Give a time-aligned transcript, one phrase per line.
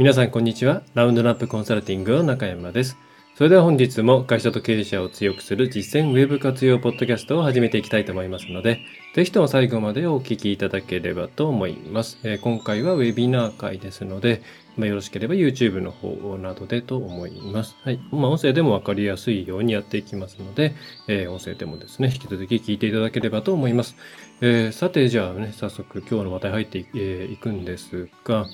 [0.00, 0.82] 皆さんこんにちは。
[0.94, 2.96] ラウンドナップコンサルティングの中山です。
[3.34, 8.80] それでは本日も会社と経営者を強くする実践ウェブ活用ポッドキャストを始めていきたいと思いますので、
[9.14, 12.18] ぜひとも最後までお聞きいただければと思います。
[12.22, 14.40] えー今回はウェビナー会ですので、
[14.78, 17.76] まあ、よろしければ YouTube の方などでと思います。
[17.84, 18.00] はい。
[18.10, 20.74] まあ、音声でもわかりやすいようにやっていきますので、
[21.08, 23.96] えー音声でもですね、引き続き聞いていただければと思います。
[24.40, 28.46] えーさて、じゃあね、早速今日の話題入ってい,、えーいくんですが、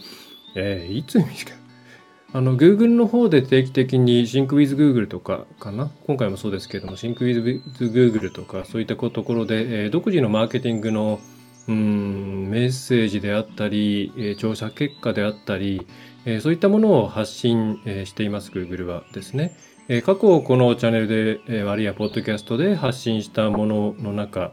[0.58, 1.52] えーいつ見つけ
[2.32, 5.90] あの、Google の方で定期的に Sync with Google とかかな？
[6.06, 11.20] 今回もそうですけれども、Sync with Google とかそういったところで、えー独自のマーケティングの
[11.68, 15.86] うんメッセージであったり、えー調査結果であったり、
[16.24, 19.56] えーそういったものを発信、えーしています、Google はですね。
[19.88, 24.52] えー過去このチャンネルで、えーあるいはポッドキャストで発信したものの中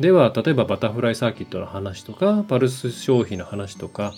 [0.00, 4.12] では、例えばバタフライサーキットの話とか、パルス消費の話とか、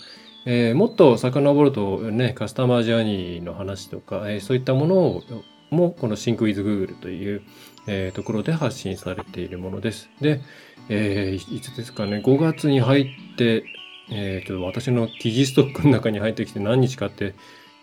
[0.51, 5.23] えーもっと遡るとね、カスタマージャーニーの話とか、えーそういったものを
[5.71, 7.43] もこの Sync with Google という、
[7.87, 10.09] えーところで発信されているものです。
[10.23, 10.41] で、
[10.89, 13.63] えーいつですかね、5月に入って、
[14.11, 17.35] えーちょっと私の記事ストックの中に入ってきて何日かって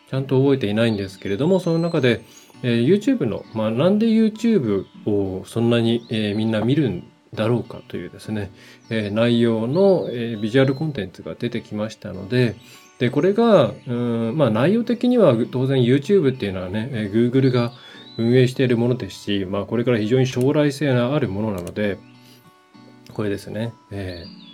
[0.10, 2.24] ちゃんと覚えていないんですけれども、その中で、
[2.64, 7.04] えー YouTube の、まあ、なんで YouTube をそんなに、えーみんな見るん
[7.36, 8.52] だろうかというですね、
[8.90, 12.56] えー内容の、えビジュアルコンテンツが出てきましたので、
[13.00, 17.74] で、これが、うんまあ内容的には当然 YouTube っていうのはね、えー Google が
[18.18, 21.98] 運営しているものですし、まあこれから非常に将来性のあるものなので、
[23.14, 24.46] これですね、えー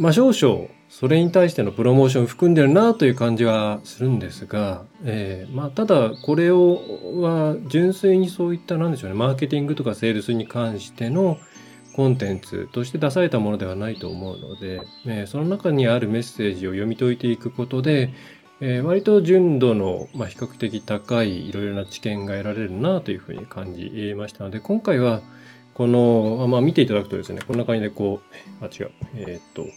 [0.00, 6.80] まあ少々それに対してのプロモーションを含んでるなという感じはするんですが、えーまあただこれを
[7.20, 11.38] は純粋にそういったなんでしょうね、マーケティングとかセールスに関しての
[11.96, 18.12] コンテンツとして出されたものではないと思うので、えーその中にあるメッセージを読み解いていくことで、
[18.60, 25.22] えー割と純度の、まあ、比較的高いいろいろな知見が得られるなというふうに感じましたので、今回は
[25.72, 28.20] この、まあ、見ていただくとですね、こんな感じでこ
[28.60, 29.68] う、あ、違う、えーっと、こ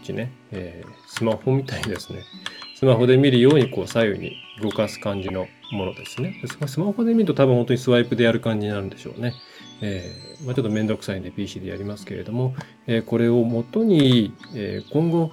[0.00, 2.22] っちね、えースマホみたいにですね、
[2.76, 6.42] スマホで見るようにこう左右に動かす感じのものですね。
[6.66, 9.32] スマホで見ると多分本当にスワイプでやる感じになるんでしょうね。
[9.80, 12.54] えーまあ、ちょっとめんどくさいんで PC でやりますけれども、
[12.86, 15.32] えーこれをもとに、えー今後、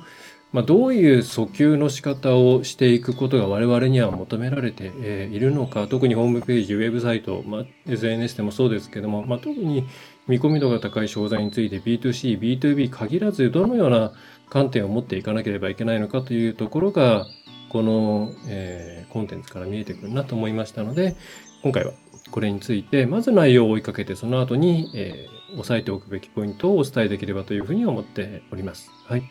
[0.52, 9.86] まあ、どういう訴求の仕方をしていくことが我々には求められてえーいるのか、特にホームページ、ウェブサイト、まあ、SNS でもそうですけども、まあ、特に
[10.28, 14.14] 見込み度が高い商材について B2C、B2B 限らずどのような
[14.50, 17.26] 観点を持っていかなければいけないのかというところが、
[17.70, 21.18] この、えーコンテンツから見えてくるなと思いましたので、
[21.64, 21.92] 今回は
[22.32, 28.90] これについて、まず内容を追いかけて、その後に、えー押さえておくべきポイントをお伝えできればというふうに思っております。
[29.06, 29.22] はい。
[29.22, 29.28] じ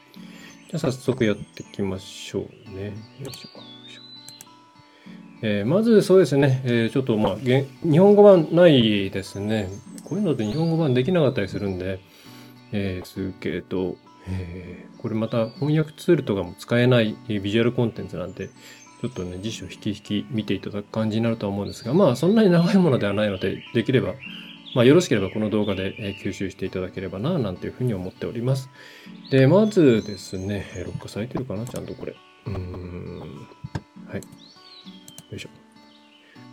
[0.74, 2.88] ゃあ早速やっていきましょうね。
[2.88, 3.48] よいしょ。
[3.88, 4.02] しょ
[5.40, 9.70] えーまずそうですね、えーちょっとまあ、日本語版ないですね。
[10.04, 12.00] こういうので日本語版できなかったりするんで、
[12.72, 13.96] えー、すけど、
[14.28, 18.50] えーこれまた翻訳ツールとかも使えないビジュアルコンテンツなんで、
[19.00, 24.14] ちょっとね、辞書引き引き見ていただく感じになるとは思うんですが、まあそんなに長いものではないので、できれば、
[24.74, 28.68] まあよろしければこの動画でえ吸収していただければな、なんていうふうに思っております。
[29.30, 32.14] で、まずですね、えー録画されてるかなちゃんとこれ。
[32.46, 33.20] うーん。
[34.06, 34.16] はい。
[34.16, 34.22] よ
[35.36, 35.48] いしょ。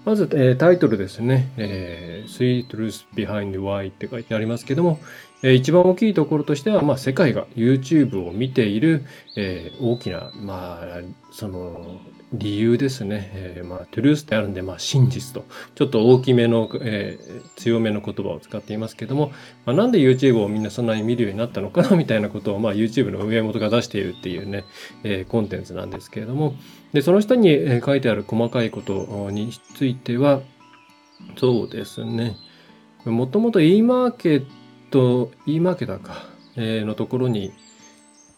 [0.05, 1.51] まず、えータイトルですね。
[1.57, 4.99] えー、Three Truths Behind Why って書いてありますけども、
[5.43, 9.03] えー一番大きいところとしては、まあ、世界が YouTube を見ている、
[9.35, 11.99] えー大きな、まあ、その、
[12.33, 13.31] 理由ですね。
[13.33, 15.45] えーまあ、トゥルースってあるんで、まあ、真実と、
[15.75, 19.31] ちょっと大きめの、えー強めの言葉を使っていますけども、
[19.65, 24.65] まあ、なんで YouTube をみんなそんなに見るようになったのかなみたいなことを、まあ、YouTube の運営元が出しているっていうね、
[25.03, 26.55] えーコンテンツなんですけれども、
[26.93, 30.41] で、その下に書いてある細かいことについては、
[31.38, 32.35] そうですね。
[33.05, 34.45] もともと e マーケッ
[34.91, 36.27] ト、e マーケターか、
[36.57, 37.53] えーのところに、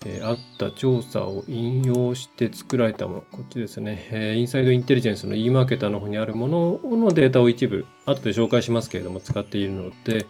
[0.06, 10.26] えーあった調査を引用して作られたもの、こっちですね、えーインサイドインテリジェンスの e マーケターの方にあるもののデータを一部、後で紹介しますけれども、使っているので、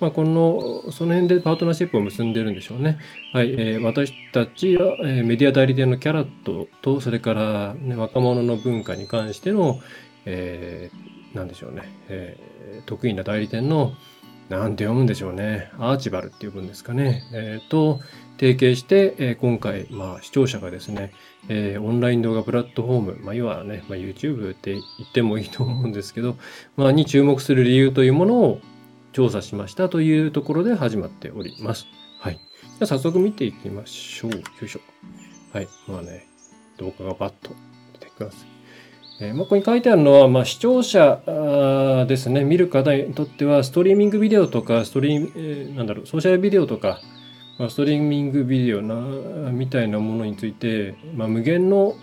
[0.00, 2.98] まあ、この、その辺でパートナーシップを結んでるんでしょうね。
[3.34, 9.78] はい、えー私たちは、えメディア代理店のキャラットと、それから、ね、若者の文化に関しての、
[10.24, 13.92] えーなんでしょうね、え得意な代理店の、
[14.48, 18.00] なんて読むんでしょうね、アーチバルっていう分ですかね、えーと、
[18.40, 21.12] 提携して、え今回、まあ、視聴者がですね、
[21.50, 26.36] えーオンライン動画プラットフォーム、まあ、要はね、まあ、YouTube って言ってもいいと思うんですけど、
[26.74, 28.60] まあ、に注目する理由というものを
[29.12, 31.86] 調査しましたというところで始まっております。
[32.18, 32.38] はい。
[32.38, 34.30] じゃ早速見ていきましょう。
[34.30, 34.80] よいしょ。
[35.52, 35.68] はい。
[35.86, 36.26] まあね、
[36.78, 37.54] 動画がバッと
[37.92, 38.46] 出てきます。
[39.20, 47.02] えー、まあ、ここに書いてあるのは、まあ、視聴者ですね、見る方にとっては、ストリーミングビデオとか、ストリーム、えー、なんだろう、ソーシャルビデオとか、
[47.60, 48.94] まあ、ストリーミングビデオな、
[49.52, 51.94] みたいなものについて、まあ、無限の、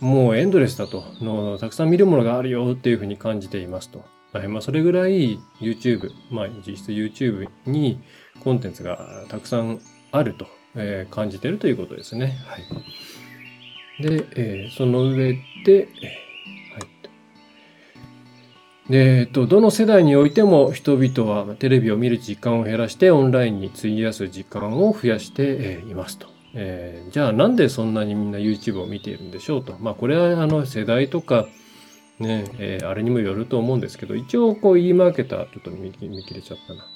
[0.00, 4.04] もうエンドレスだとの、たくさん見るものがあるよっていうふうに感じていますと。
[4.34, 4.48] はい。
[4.48, 7.98] まあ、それぐらい YouTube、まあ、実質 YouTube に
[8.40, 9.80] コンテンツがたくさん
[10.12, 12.36] あると、えー、感じてるということですね。
[12.44, 14.02] はい。
[14.02, 15.32] で、えー、その上
[15.64, 15.88] で、
[18.88, 26.28] で、えっと、どの世代においても人々はテレビを見る時間を減らしてオンラインに費やす時間を増やしていますと。
[26.54, 29.76] えー、じゃあなんでそんなにみんな YouTube を見ているんでしょうと。
[29.80, 31.46] まあこれはあの世代とか
[32.18, 36.86] ね、えー、あれにもよると思うんですけど、一応こう E マーケター、ちょっと見切れちゃったな。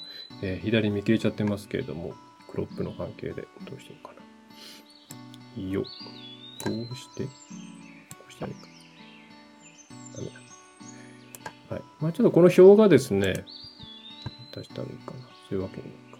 [0.41, 2.13] えー、左見切れちゃってますけれども、
[2.49, 5.61] クロップの関係でどうしようかな。
[5.61, 5.83] いいよ。
[6.63, 7.29] こうして、こ
[8.29, 8.70] うしたらいいか。
[11.71, 11.81] はい。
[12.01, 13.45] まあちょっとこの表がですね、
[14.53, 15.19] 出したらいいかな。
[15.49, 16.19] そういうわけにいかん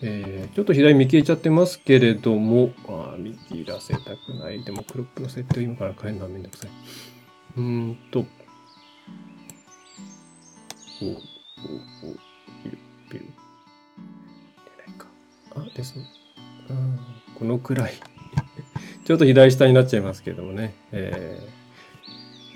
[0.00, 4.06] えー、ちょっと左見切れちゃってますけれども、あ見切らせたく
[4.40, 4.64] ない。
[4.64, 6.70] でもクロップの設定を今から変えるのはめんどくさい。
[7.58, 8.26] うーんと、おお
[11.10, 11.14] お
[12.64, 12.78] ピル、
[13.10, 13.20] ピル。
[13.20, 13.26] 出
[14.86, 15.06] ないか。
[15.54, 16.06] あ、ですね。
[17.38, 17.94] このくらい
[19.04, 20.74] ちょっと左下になっちゃいますけどもね。
[20.92, 21.57] えー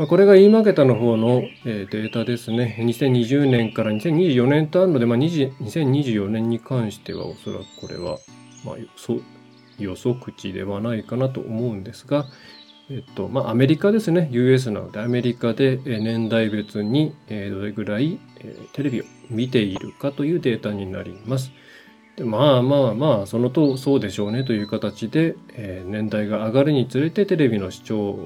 [0.03, 2.77] まあ、これが e マーケタの方の、え、データですね。
[2.81, 8.19] 2020年から2024年とあるので、まあ、2024年に関してはおそらくこれは、
[8.65, 8.77] まあ、
[9.79, 12.27] 予測値ではないかなと思うんですが、
[12.91, 14.29] えっと、まあ、アメリカですね。
[14.33, 18.19] US なので、アメリカで年代別にどれぐらい
[18.73, 21.53] テレビを見ているかというデータになります。
[22.17, 28.19] でまあまあまあ、そのと、そうでしょうねという形で、え、年代が上がるにつれてテレビの視聴、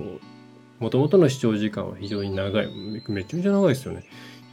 [0.78, 2.68] もともとの視聴時間は非常に長い。
[3.08, 4.04] めちゃめちゃ長いですよね。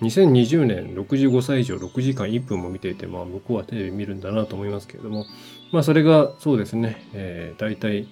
[0.01, 5.25] 2020年65歳以上6時間1分も見ていて、まあ向こうはテレビ見るんだなと思いますけれども、
[5.71, 8.07] まあそれがそうですね、えー、大体、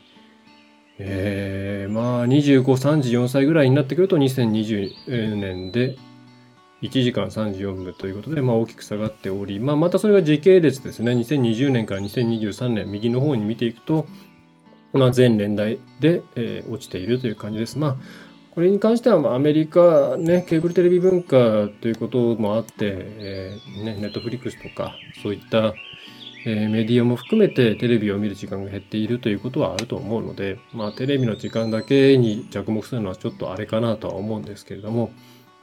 [1.00, 5.98] えー、まあ25、34歳ぐらいになってくると2020年で
[6.82, 11.12] 1時間34分ということで、まあ、大きく下がっており、まあ、またそれが時系列ですね。
[11.12, 14.08] 2020年から2023年、右の方に見ていくと、
[14.94, 17.78] まあ、全年代で、えー、落ちているという感じです。
[17.78, 17.96] まあ、
[18.52, 24.94] これに関しては、まあ、アメリカ、ね、ケーブルテレビ文化ということもあって、えー、ね、ネットフリックスとか、
[25.24, 25.74] そういった、
[26.46, 35.12] えー、メディアも含めてテレビを見る時間が減っているということはあると思うので、まあ、テレビの時間だけに着目するのはちょっとあれかなとは思うんですけれども、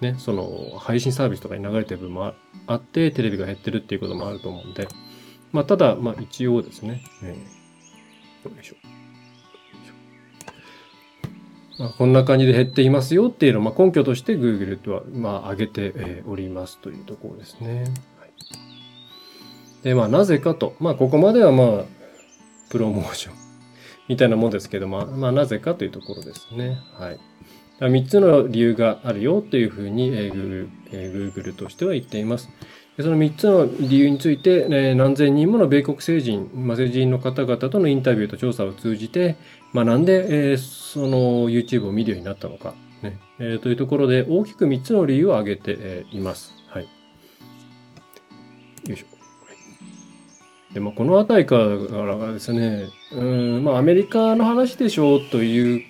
[0.01, 2.35] ね、その配信サービスとかに流れてる部分も
[2.67, 4.87] あって、テレビが減ってるっていうこともあると思うんで、
[5.53, 8.98] まあ、ただ、まあ、一応ですね、えー、よいしょ。
[11.79, 17.85] まあ、こんな感じで減っていますよっていうのを、まあ、根拠として Google とは、まあ、挙げて、おりますというところですね。
[18.19, 18.33] はい、
[19.85, 20.75] で、まあ、なぜかと。
[20.81, 21.85] まあ、ここまでは、まあ、
[22.69, 23.35] プロモーション
[24.09, 26.79] みたいなもんですけど、まあ、まあ、なぜかというところですね。
[26.95, 27.21] はい。
[27.81, 32.49] 3つの理由があるよというふうに Google, Google としては言っています。
[33.01, 39.37] その3つの理由について、何千人もの米国成人、まあ、成人の方々とのインタビューと調査を通じて、
[39.73, 46.53] まあ、なんで、えー、その YouTube を見るようになったのか、ねえー、というところで大きく3つの理由を挙げて、え、います。
[46.69, 46.85] はい。
[46.85, 46.89] よ
[48.95, 49.07] いしょ。
[50.75, 53.25] でもこの辺りからがですね、う
[53.61, 55.83] んまあ、アメリカの話でしょうという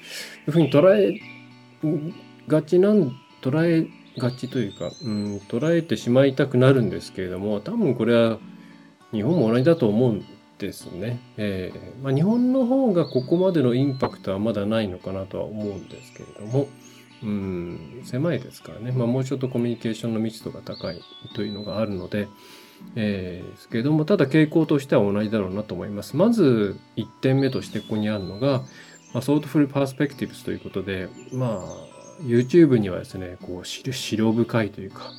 [0.50, 1.20] ふうに捉え
[2.46, 8.38] がちなん捉えがちというか、うん、捉えてしまいたくなるんですけれども多分これは
[9.12, 10.24] 日本も同じだと思うん
[10.58, 11.20] ですね。
[11.36, 16.68] えーまあ、日本の方がここまでのインパクトはまだないのかなとは思うんですけれども、
[17.22, 21.00] うん、狭いですからね、まあ、もうちょっとコミュニケーションの密度が高い
[21.34, 22.28] というのがあるので、
[22.96, 26.16] えー、ですけれどもただ傾向としては同じだろうなと思います。
[26.16, 28.62] まず1点目としてここにあるのが、
[29.14, 31.87] まあ、ソートフルパースペクティブスということで、まあ、
[32.20, 35.10] YouTube にはですね、こう、思慮深いというか、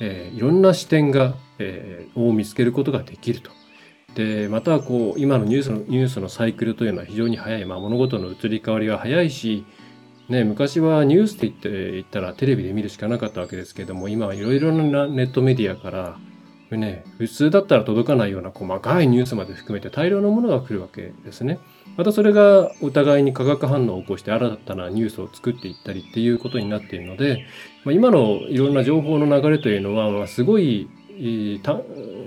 [0.00, 3.50] えー、いろんな視点が、えー、を見つけることができると。
[4.14, 7.64] で、または、こう、今のニュースの、ニュースのサイクルというのは非常に早い。
[7.64, 9.64] まあ、物事の移り変わりが早いし、
[10.28, 16.18] ね、昔はニュースって言って言ったらテレビで見るしかなかったわけですけども、今はいろいろなネットメディアから、
[16.76, 21.60] ね、普通だったら届かないような細かいニュースまで含めて大量のものが来るわけですね。
[21.96, 27.46] またそれがお互いに化学反応を起こして新たなニュースを作っていったりっていうことになっているので、
[27.84, 30.88] まあ、今のいろんな情報の流れというのは、まあ、すごい、
[31.62, 31.74] た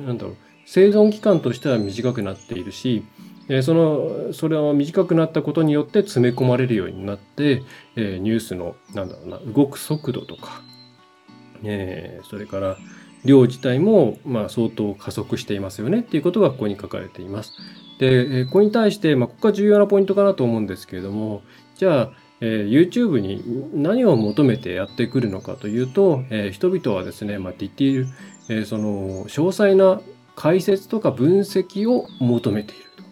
[0.06, 3.04] なんだろう、生存期間としては短くなっているし、
[3.50, 7.64] えその、それを短くなったことによって詰め込まれるようになって、
[7.96, 10.62] えニュースの、なんだろうな、動く速度とか、
[11.64, 12.78] えそれから、
[13.26, 17.54] 量自体も、まあ、相当加速していますよねっていうことがここに書かれています。
[18.00, 21.44] で、ここに対して、まあ、ここが重要なポイントかなと思うんですけれども、
[21.76, 28.08] じゃあ、えー、YouTube に何を求めてやってくるのかというと、えー、人々はですね、まあ、ディティール、
[28.50, 30.02] えー、その詳細な
[30.36, 33.04] 解説とか分析を求めていると。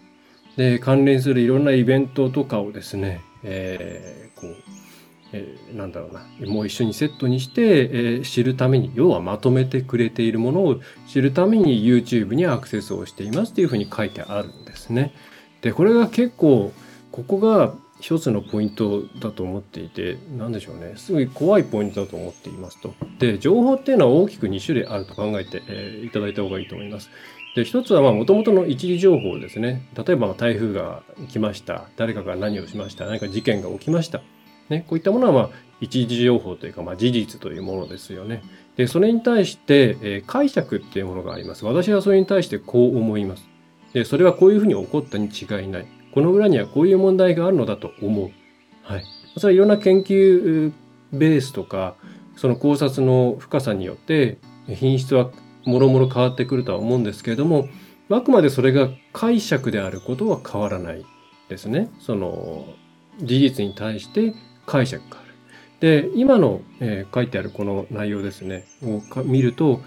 [0.55, 4.55] で、関連するいろんなイベントとかをですね、えー、こう、
[5.33, 15.13] えー、なんだろうな、もう一緒にセットにして、えー、知るために、要はまとめてくれているものを知るために YouTube にアクセスをしていますっていうふうに書いてあるんですね。
[15.61, 16.71] で、これが結構、
[17.11, 20.93] ここが一つのポイントだと思っていて、何でしょうね。
[20.95, 22.93] すごい怖いポイントだと思っていますと。
[23.19, 27.09] で、情報っていうのは大きく2種類あると考えて、えー、いただいた方がいいと思います。
[27.55, 29.89] で、一つはまあ元々の一時情報ですね。
[29.95, 31.85] 例えば台風が来ました。
[31.97, 33.05] 誰かが何をしました。
[33.05, 34.21] 何か事件が起きました。
[34.69, 38.43] ね、こういったものはまあ一時情報というかまあ事実というものですよね。
[38.75, 41.65] で、それに対して、えー、解釈っていうものがあります。
[41.65, 43.49] 私はそれに対してこう思います。
[43.93, 45.87] で、それはこういうふうに起こったに違いない。
[46.13, 48.31] この裏にはこういう問題があるのだと思う。
[48.83, 49.03] はい。
[49.37, 50.71] それはいろんな研究
[51.13, 51.95] ベースとか、
[52.35, 55.31] その考察の深さによって品質は
[55.65, 57.67] もろもろ変わってくるとは思うんですけれども、
[58.09, 61.05] あくまでそれが解釈であることは変わらない
[61.49, 61.89] ですね。
[61.99, 62.65] その
[63.21, 64.33] 事実に対して
[64.65, 65.27] 解釈がある。
[65.79, 69.81] で、今の、えー、書いてあるこの内容ですね、を見ると、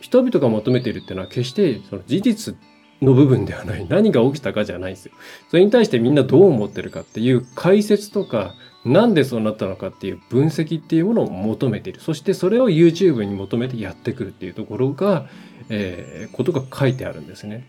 [0.00, 2.56] 人々が求めているっていうのは決してその事実
[3.02, 3.86] の部分ではない。
[3.90, 5.12] 何が起きたかじゃないですよ。
[5.50, 12.00] それに対してみんなどう思ってるかっていう解説とか、なんでそうなったのかっていう分析っていうものを求めている。
[12.00, 15.26] そしてそれを YouTube に求めてやってくるっていうところが、
[15.68, 17.68] えー、ことが書いてあるんですね。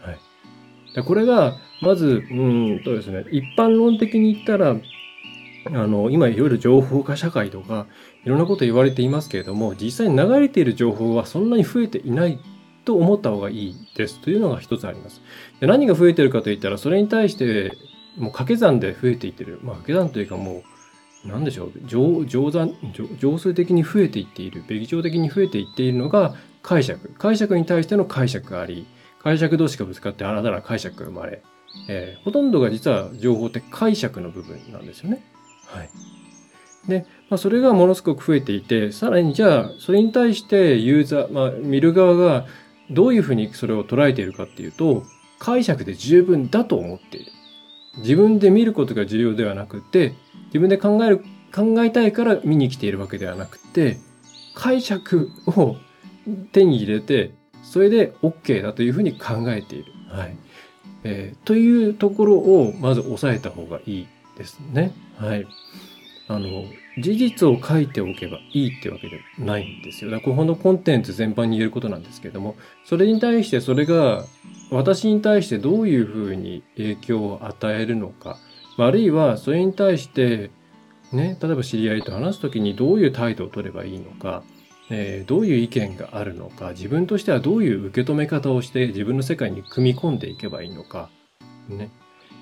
[0.00, 0.18] はい。
[0.94, 4.76] でこれが、まず、うんとですね、一般論的に言ったら、
[5.66, 7.86] あの、今いろいろ情報化社会とか、
[8.24, 12.38] いろんなこと言われていますけれども、実際に流れている情報はそんなに増えていない
[12.88, 15.20] と思った方がいいですというのが一つあります。
[15.60, 17.72] で何が増えてるかといったら、それに対して、
[18.16, 19.60] もう掛け算で増えていってる。
[19.62, 20.62] まあ、掛け算というかも
[21.26, 22.74] う、なんでしょう、乗乗算
[23.20, 27.12] 乗数的に増えていっている、べき上的に増えていっているのが解釈。
[27.18, 28.86] 解釈に対しての解釈があり、
[29.22, 31.42] 解釈同士がぶつかって新たな解釈が生まれ、
[31.90, 35.22] えー、ほとんどが実は情報って解釈の部分なんですよね。
[35.66, 35.90] はい。
[36.88, 42.46] で、まあ、それがものすごく増えていて、さらにじゃあ、それに対してユーザー、まあ、見る側が
[42.90, 45.04] どういうふうにそれを捉えているかっていうと、
[45.38, 47.32] 解釈で十分だと思っている。
[47.98, 50.14] 自分で見ることが重要ではなくて、
[50.46, 53.98] 自分で考える、考えたいから見に来ているわけではなくて、
[54.54, 55.76] 解釈を
[56.52, 59.92] 手に入れて、それで OK だというふうに考えている。
[60.08, 60.36] はい。
[61.04, 64.92] えー、というところをまず押さえた方がいいですね。
[65.16, 65.46] はい。
[66.28, 66.64] あの、
[67.00, 70.10] 事実を書いておけばいいってわけではないんですよ。
[70.10, 74.24] だからこのコンテンツ全般に言えることなんですけれども、それに対してそれが
[74.70, 78.38] 私に対してどういうふうに影響を与えるのか、
[78.76, 80.50] あるいはそれに対して
[81.12, 84.42] ね、例えば知り合いと話すときにどういう態度を取ればいいのか、
[84.90, 91.10] えー、どういう意見があるのか、自分としてはどういう受け止め方をして自分の世界に組み込んでいけばいいのか、
[91.68, 91.90] ね。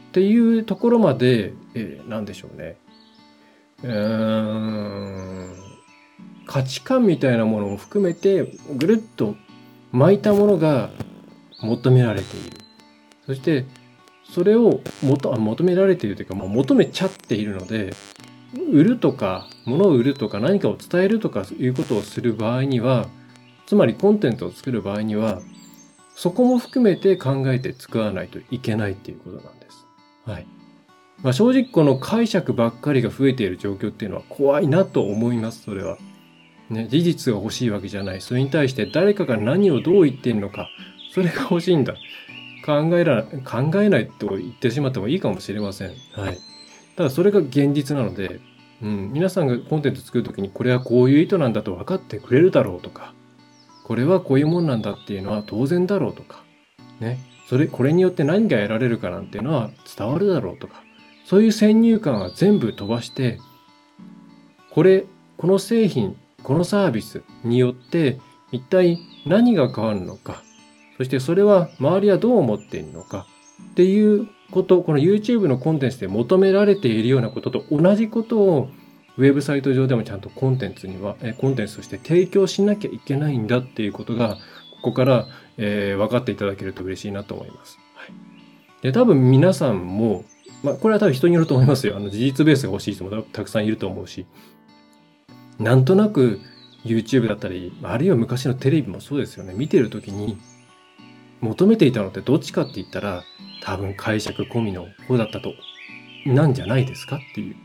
[0.08, 2.76] っていうところまで、えー、なんでしょうね。
[6.46, 9.36] 価値観みたいなものも含めてぐるっと
[9.92, 10.90] 巻いたものが
[11.60, 12.56] 求められている。
[13.26, 13.64] そして
[14.24, 17.94] それを求求められているというか、まあ、求めちゃっているので
[18.72, 23.08] 売るとか物を売るとか何かを伝えるとかいうことをする場合には
[23.66, 25.40] つまりコンテンツを作る場合には
[26.14, 29.86] そこも含めて考えて使わないといけないっていうことなんです。
[30.24, 30.46] はい。
[31.22, 35.98] まあ、正直この解釈ばっかりが増えている状況っていうのは怖いなと思います、それは。
[36.70, 38.20] ね、事実が欲しいわけじゃない。
[38.20, 40.68] それに対して誰かが何をどう言ってんのか、
[41.12, 41.94] それが欲しいんだ。
[42.64, 45.88] 考えら、考えないと言ってしまってもいいかもしれません。
[46.12, 46.38] はい。
[46.96, 48.40] ただそれが現実なので、
[48.82, 53.14] うん、皆さんがコンテンツ作るときにこれはこういう意図なんだと分かってくれるだろうとか、
[53.84, 56.42] これはこういうもんなんだっていうのは当然だろうとか、
[57.00, 60.82] ね、それ、これによって何が得られるかなんていうのは伝わるだろうとか、
[61.26, 63.40] そういう先入観は全部飛ばして、
[64.70, 65.04] これ、
[65.36, 68.20] この製品、このサービスによって
[68.52, 70.44] 一体何が変わるのか、
[70.96, 73.26] そしてそれは周りはどう思っているのか
[73.72, 78.68] っていうこと、この YouTube のコンテンツで求められているようなことと同じことを
[79.18, 84.36] ウェブサイト上でもちゃんとコンテンツには、コンテンツとして提供しなきゃいけないんだっていうことが、
[84.76, 87.80] ここから、えー、分かっていただけると嬉しいなと思います。
[87.94, 88.12] はい、
[88.82, 90.24] で、多分皆さんも、
[90.66, 91.96] まあ、これは多分人によると思いますよ。
[91.96, 94.26] あの、事実ベースが欲しい人もたくさんいると思うし、
[95.60, 96.40] なんとなく
[96.84, 99.54] YouTube だったり、あるいは昔のテレビもそうですよね。
[99.54, 100.36] 見てるときに、
[101.40, 103.22] 求めていたのってどっちかって言ったら、
[103.62, 105.54] 多分解釈込みの方だったと、
[106.26, 107.56] なんじゃないですかっていう。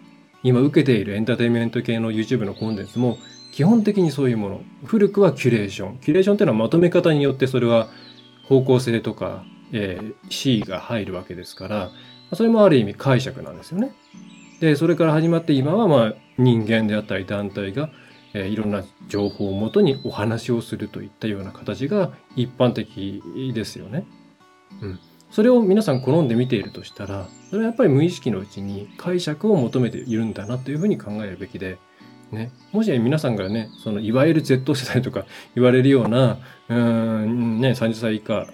[0.44, 3.18] 今受けているエンターテインメント系の YouTube のコンテンツも、
[3.52, 4.62] 基本的にそういうもの。
[4.86, 5.98] 古くはキュレーション。
[5.98, 7.90] キュレーションっていうのはまとめ方によってそれは
[8.44, 11.92] 方向性とか、えー、C が入るわけですから、
[12.34, 13.92] それもある意味解釈なんですよね。
[14.60, 17.90] で、それから始まって今はまあ人間であったり団体が、
[18.34, 23.22] えー、いろんな情報をもとにお話をするといったような形が一般的
[23.54, 24.06] ですよね。
[24.82, 25.00] うん。
[25.32, 31.78] それを皆さん好んで見ているとしたら、それはやっぱり無意識のうちに解釈を求めているんだなというふうに考えるべきで、
[32.32, 36.38] ね、もし皆さんがね、そのいわゆる Z 世代とか言われるような、
[36.70, 38.46] うん、ね、30歳以下、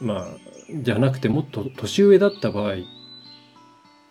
[0.00, 0.26] まあ、
[0.74, 2.74] じゃなくてもっと年上だった場合、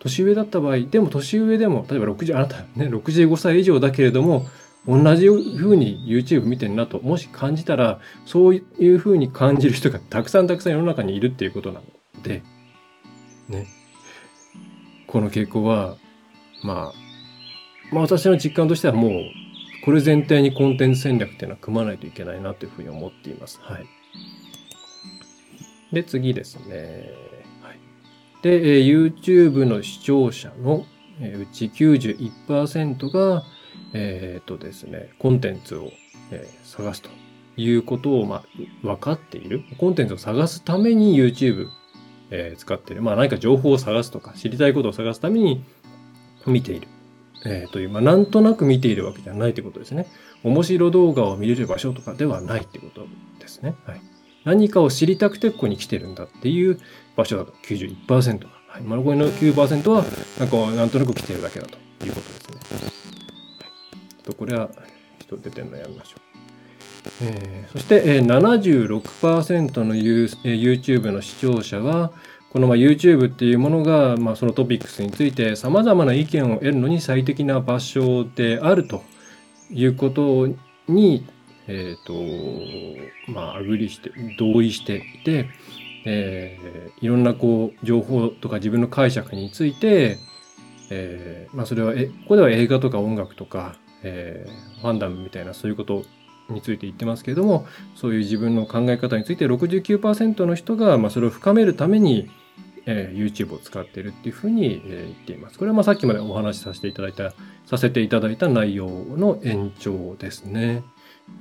[0.06, 4.46] 年上だった場合、でも年上でも、例えば60、あなたね、65歳以上だけれども、
[4.88, 12.44] 同じふうに YouTube 見てるなと、もし感じたら、そういうふうに感じる人がたくさんたくさん世の中にいるっていうことなので、
[13.50, 13.66] ね。
[15.08, 15.98] この傾向は、
[16.64, 16.94] まあ、
[17.92, 19.12] まあ私の実感としてはもう、
[19.86, 23.60] これ前提にコンテンツ戦略っていうのは組まないといけないなというふうに思っています。
[23.62, 23.86] はい。
[25.92, 27.35] で、次ですね。
[28.46, 30.86] で、え、YouTube の視聴者の、
[31.20, 33.44] うち91%が、
[33.92, 35.92] えっ、とですね、コンテンツを、
[36.30, 37.10] え、探すと
[37.58, 38.44] いうことを、まあ、
[38.84, 39.64] 分かっている。
[39.80, 41.70] コンテンツを探すために YouTube、
[42.30, 43.02] えー、使っている。
[43.02, 45.64] まあ、何か情報を探すとか、知りたいことを探すために
[46.46, 46.88] 見ている。
[47.48, 50.06] えー、という、まあ、なんとなく見ているわけじゃないということですね。
[50.44, 53.08] 面白動画を見れる場所とかではないってこと
[53.40, 53.74] ですね。
[53.88, 54.02] はい。
[54.44, 56.80] 何かを知りたくてここに来てるんだっていう
[57.16, 58.84] 場所だと91%はい。
[58.84, 60.04] まあ、残りの9%は、
[60.40, 62.80] なんか、なんとなく来てるだけだということですね。
[62.82, 63.70] は
[64.20, 64.24] い。
[64.24, 64.70] と、これは、
[65.20, 66.26] 人出てるのやめましょう。
[67.22, 72.12] えー、そして、えー、76%の、ユーえー、YouTube の視聴者は、
[72.52, 79.04] このまあ YouTube っていうものが、まあ、そのトピックスについて様々な意見を得るのに最適な場所であると
[79.70, 80.48] いうこと
[80.88, 81.28] に、
[81.68, 85.50] えっ、ー、と、まあ、アグリして、同意していて、
[86.06, 90.18] えー、いろんなこう、情報とか自分の解釈について、
[90.90, 96.04] えー、まあ、それは、え、ここでは映画とか音楽とか、えー、ファンダムみたいなそういうこと
[96.50, 97.66] について言ってますけれども、
[97.96, 102.30] そういう自分の考え方について69%の人が、まあ、それを深めるために、
[102.86, 105.58] えー、YouTube を使っているっていうふうに、えー、言っています。
[105.58, 107.34] これはまあさっきまでお話しさせていただいた、
[107.66, 110.84] させていただいた内容の延長ですね。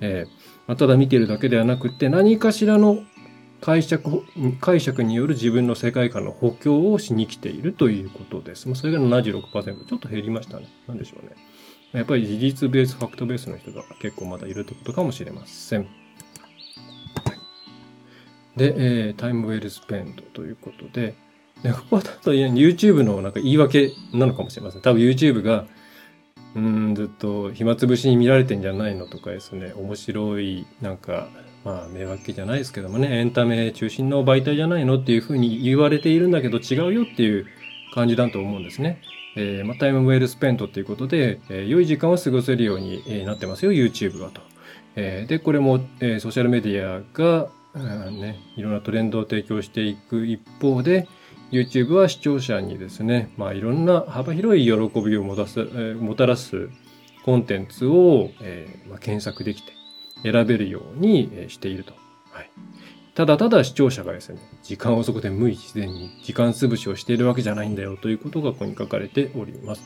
[0.00, 3.02] えーまあ、ただ見てるだけではなくて、何かしらの
[3.64, 4.22] 解釈、
[4.60, 8.68] 解釈による自分の世界観の補強をしに来ているということです。
[8.68, 9.86] まあ、それが76%。
[9.86, 10.68] ちょっと減りましたね。
[10.86, 11.34] なんでしょうね。
[11.92, 15.88] やっぱり事実ベース、ファクトベースの人が結構まだいるってことかもしれません。
[18.54, 18.74] で、
[19.06, 21.14] えー、タイムウェルスペンドということで、
[21.62, 24.82] で、ここはと YouTube のなんか言い訳なのかもしれません。
[24.82, 25.64] 多分 YouTube が、
[26.54, 31.30] うん、ずっと暇つぶしに見られてんじゃないのとかですね、面白い、なんか、
[31.64, 37.46] まあ、迷惑じゃないですけどもね、エンタメ中心の媒体じゃないのっていうふうに言われているんだけど違うよっていう
[37.94, 39.00] 感じだと思うんですね。
[39.36, 44.42] えー、まあ、タイムウェルスペントっていうことで、えー、良い時間を過ごせるようになってますよ、YouTube はと。
[44.94, 51.08] えー、で、これも、え、ソーシャルメディアが、うん、ね、いろんなトレンドを提供していく一方で、
[51.50, 56.68] YouTube は視聴者にですね、まあ、いろんな幅広い喜びをもたす、え、もたらす
[57.24, 59.72] コンテンツを、えまあ、検索できて
[60.22, 61.94] 選べるようにしていると。
[62.30, 62.50] はい、
[63.14, 69.82] ただただ視聴者がですね、時間をそこで無意自然に時間潰しをしているわけじゃないんだよということがここに書かれております。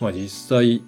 [0.00, 0.82] まあ実際、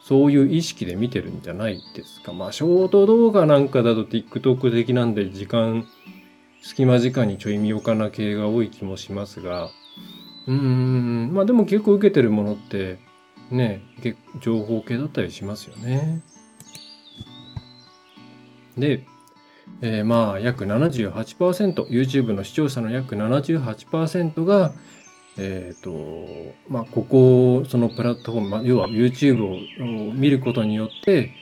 [0.00, 2.32] そういう意識で見てるんじゃないですか。
[2.32, 5.86] まあショート動画なんかだと TikTok 的なんで時間
[6.64, 9.68] 隙間時間にちょい見ようかな系が多い気もしますが、
[10.46, 12.98] うーん、まあでも結構受けてるものって、
[13.50, 13.82] ね、
[14.40, 16.22] 情報系だったりしますよね。
[18.76, 19.06] で、
[19.80, 24.72] えー、まあ約78%、YouTube の視聴者の約78%が、
[25.36, 31.32] えっ、ー、と、まあここ、そのプラットフォーム、まあ、要は YouTube を見ることによって、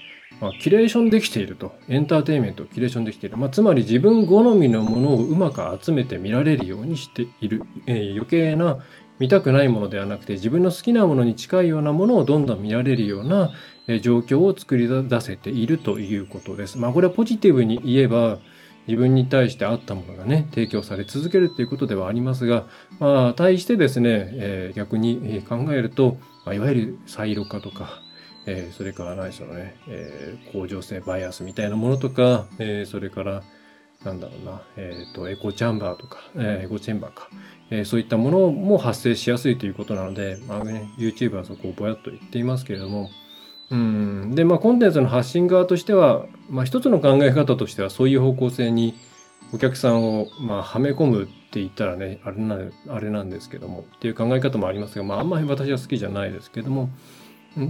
[0.42, 1.72] まあ、キュレーションできていると。
[1.88, 3.36] エンターテインメントをキュレーションできている。
[3.36, 7.62] まあ、つまり自分好みのものをうまく集めて見られるようにしている。
[7.86, 8.78] えー、余計な
[9.22, 13.52] 見たくないものではなくて自分の好きなものに近いようなものをどんどん見られるような、
[14.00, 16.76] 状況を作り出せているということです。
[16.76, 18.38] まあこれはポジティブに言えば
[18.88, 22.66] 自分に対して合ったものがね、提供され続けるということではありますが、
[22.98, 28.02] まあ、対してですね、えー、逆に考えると、まあ、いわゆるサイロ化とか、
[28.46, 33.42] えー、それから何でしょうね、えー、向上性バイアスみたいなものとか、えー、それから、
[34.04, 37.28] なんだろうな、えっ、ー、と、エコチャンバーとか、えー、エコチェンバーか、
[37.70, 43.10] えー、そういったものも発生しやすいということなので、まあね、YouTube はそこをぼやっと言っていますけれども、
[43.70, 44.34] うん。
[44.34, 48.94] で、まあ、コンテンツの発信側としては、まあ、一つの考え方としては、そういう方向性に
[49.54, 56.90] お客さんを、まあ、はめ込むって言ったらね、あれな、あれなんですけども、っていう考え方もありますが、まあ、あんまり私は好きじゃないですけども、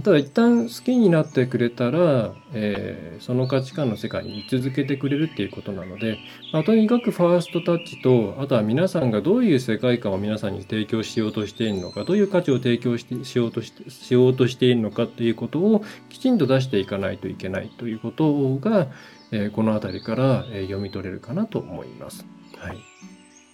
[0.01, 6.19] ただ一旦好きになってくれたら、えー、その価値観の世界に居続けてくれるっていうことなので、
[6.53, 18.87] まあ、とにかくファーストタッチと、あとは皆さんがどういう世界観を皆さんに提供しようとしているのか、どういう価値を提供してしようとしてしようとしているのかっていうことをきちんと出していかないといけないということが、
[19.31, 22.25] えー、この辺りから、え読み取れるかなと思います。
[22.55, 22.77] はい。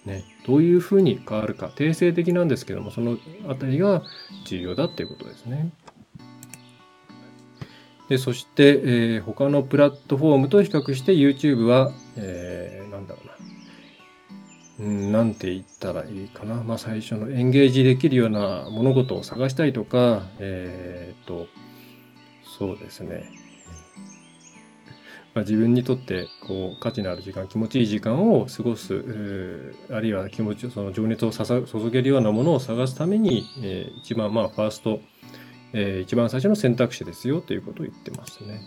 [0.04, 4.02] ね、どういうふうに変わるか、定性的なんですけども、その辺りが
[4.44, 5.72] 重要だっていうことですね。
[8.10, 13.32] でそして、えー、他のプラットフォームと比較して YouTube は、えー、なんだろうな。
[14.80, 16.56] うん、なんて言ったらいいかな。
[16.56, 21.46] まあ最初のエンゲージできるような物事を探したいとか、えー、っと、
[22.58, 23.30] そうですね。
[25.32, 34.98] まあ、自分にとってこう価値のある時間気持ちいい時間を過ごすあるいは気持ちその情熱を注げるようなものを探すために、えー、一番まあファースト
[35.72, 38.52] えー、一番最初の選択肢ですよということを言ってますね。
[38.52, 38.58] は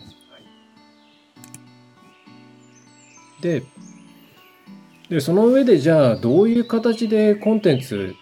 [3.38, 3.62] い、で
[5.08, 8.14] で、その上でじゃあどういう形でコンテンツ、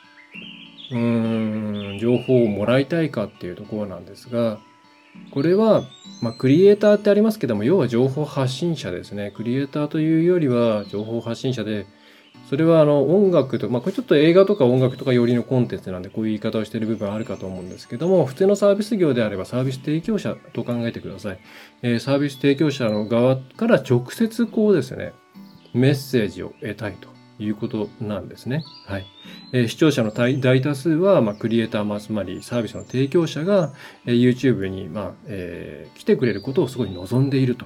[0.90, 4.58] うん、情報をもらいたいかっていうところなんですが、
[5.30, 5.84] これは、
[6.22, 9.32] まあ、クリエイターってありますけども、要は情報発信者ですね。
[9.34, 11.86] クリエイターというよりは情報発信者で、
[12.52, 21.38] それはあの音楽と、まあ、これちょっと映画とか音楽とかよりのコンテンツなんで、こういう言い方をしている部分あるかと思うんですけども、普通のサービス業であればサービス提供者と考えてください。
[21.80, 25.14] えー、サービス提供者の側から直接こうですね、
[25.72, 27.08] メッセージを得たいと
[27.42, 28.62] いうことなんですね。
[28.86, 29.06] はい。
[29.54, 33.72] えー、視聴者の大多数は、まあ、クリエイター、ま、つまりサービスの提供者が、
[34.04, 37.64] えー、YouTube に、まあえー、来てくれることをすごい望んでいると。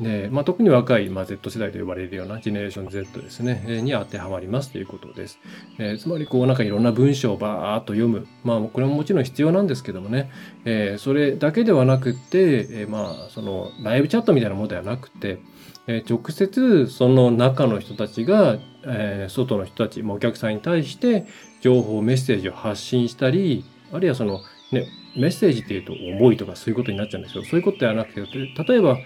[0.00, 5.38] で、まあ、特に若い、まあ、Z 世代と呼ばれるようなジェネレーション Z ですね、えー、に当てはまりますということです。
[5.78, 8.26] えー、つまり、こう、なんかいろんな文章をバーっと読む。
[8.44, 10.30] まあ、これももちろん必要なんですけどもね、
[10.64, 15.38] えー、それだけではなくて、えー、まあ、その、ライブチャットみたいなものではなくて、
[15.86, 21.26] えー、直接その中の人たちが、えー、外の人たち、お客さんに対して
[21.60, 28.98] 情報、メッセージを発信したり、あるいはその、ね、メッセージっていうと思いとかそういうことになっちゃうんですけど、そういうことではなくて、例えば、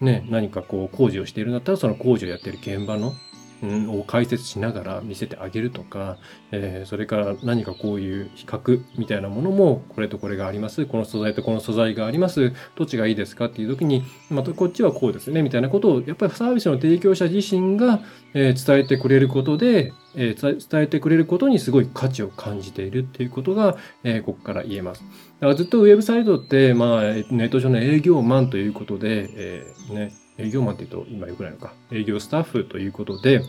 [0.00, 3.14] ね、何かこう工事をしているんだったらその工事をやっている現場の、
[3.62, 6.18] を解説しながら見せてあげるとか、
[6.50, 18.00] えー、それから何かこういう比較みたいなものもこれとこれがありますこの素材とこの素材がありますどっちがいいですかっていう時にまたこっちはこうですねみたいなことをやっぱりサービスの提供者自身が、
[18.34, 25.02] えー、伝えてくれることで、えー、伝えてくれることにすごい価値を感じているっていうことが、えここから言えます。
[25.40, 33.42] だからずっとウェブサイトって、まあ、ネット上の営業マンということで、えー、ね、営業マンって言うと今よくないのか、営業スタッフということで、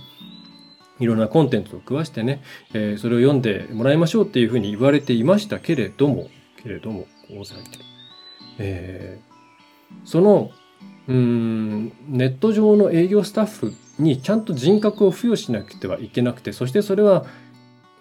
[1.00, 6.30] いろんなコンテンツを食わしてね、えー、それを読んでもらいましょうっていうふうに言われていましたけれども、
[6.62, 7.84] けれども、こうされてる。
[8.60, 10.52] えー、その、
[11.08, 17.26] うん、ネット上の営業スタッフにちゃんと人格を付与しなくてはいけなくて、そしてそれは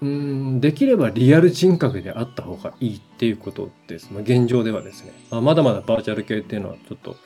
[0.03, 4.11] うんできればリアル人格であった方がいいっていうことです。
[4.11, 5.13] まあ、現状ではですね。
[5.31, 7.17] まあ、まだまだバーチャル系っていうのはちょっと、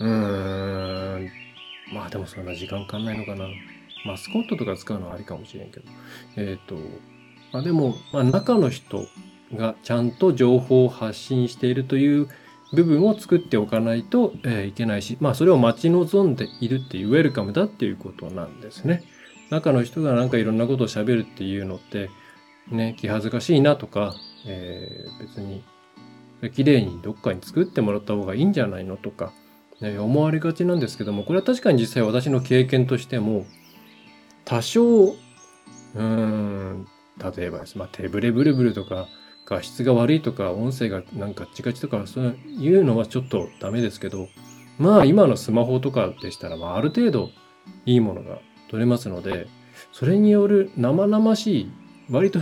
[0.00, 1.30] うーん、
[1.92, 3.46] まあでもそんな時間かかんないのかな。
[4.04, 5.86] マスコットとか使うのはありかもしれんけど。
[6.36, 6.76] えっ、ー、と、
[7.52, 9.06] まあでも、まあ中の人
[9.54, 12.28] がちゃんと情報を発信しているという
[12.72, 19.02] 部分を作っておかないと、えー、いけないし、まあそれを待ち望んでいるっていうウェルカムだっていうことなんですね。
[19.50, 22.10] 中の人がなんかいろんなことを喋るっていうのって、
[22.70, 24.14] ね、気恥ずかしいなとか、
[24.46, 25.62] えー、別に、
[26.52, 29.32] 綺麗にどっかに作ってもらった方がいいんじゃないのとか、
[29.90, 33.46] ね、思われがちなんですけども、これは確かに実際私の経験としても、
[34.44, 35.14] 多少、
[35.94, 36.86] うん、
[37.36, 37.78] 例えばです。
[37.78, 39.06] まあ、手ブレブルブルとか、
[39.46, 44.28] 画質が悪いとか、音声がなんかチカチとか、そういうのはちょっとダメですけど、
[44.78, 47.30] まあ今のスマホとかでしたら、まあある程度
[47.86, 48.38] いいものが
[48.70, 49.46] 取れますので、
[49.92, 51.72] それによる生々しい、
[52.10, 52.40] 割と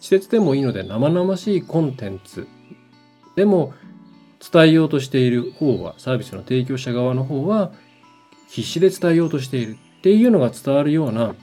[0.00, 2.48] 施設でもいいので生々しいコンテンツ
[3.36, 3.74] でも
[4.40, 7.72] 伝えようとしている方は、サービスの提供者側の方は
[8.48, 9.76] 必死で伝えようとしている。
[10.00, 11.34] っていうのが伝わるような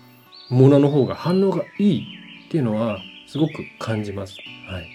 [0.50, 2.08] ものの方が反応がいい
[2.48, 4.38] っていうのはすごく感じます。
[4.68, 4.90] はい。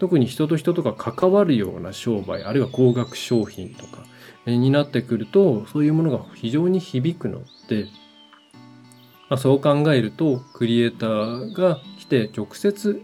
[0.00, 4.04] 特に人と人とか関わるような商売、あるいは高額商品とか
[4.46, 7.86] になってくると、そういうものが非常に響くので、
[9.28, 13.02] まあ、そう考えると、クリエイターが来て直接、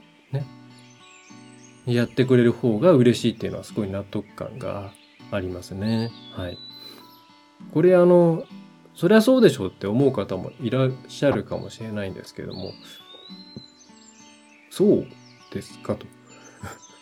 [1.87, 4.93] やってくれる方が嬉しいっていうのはすごい納得感が
[5.31, 6.11] ありますね。
[6.33, 6.59] はい。
[7.73, 8.45] これあの、
[8.95, 12.73] そりゃそうでしょうって思う方もいらっしゃるかもしれないんですけども、
[14.71, 15.07] そう
[15.53, 16.07] ですかと。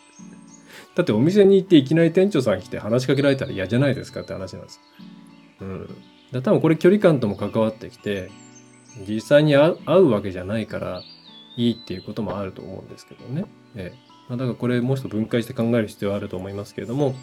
[0.95, 4.81] だってお店に行っていきなり店長さん来て話しかけられたら嫌じゃないですかって話なんです。
[5.61, 5.89] うん。
[6.31, 8.31] だ多分これ距離感とも関わってきて、
[9.07, 11.03] 実際に会うわけじゃないから
[11.57, 13.45] いいっていうこともあると思うんですけどね。
[13.75, 14.02] ええ。
[14.29, 17.15] まあ、だからこれもうちょっと分解して考える必要はあると思いますけれども、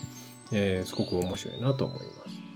[0.53, 2.51] えー、すごく面白いなと思います。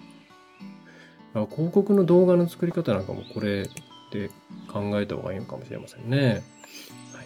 [1.50, 3.64] 広告の動画の作り方なんかもこれ
[4.12, 4.30] で
[4.72, 6.44] 考えた方がいいのかもしれませんね。
[7.12, 7.22] は